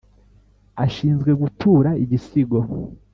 [0.85, 2.59] ashinzwe gutura igisigo)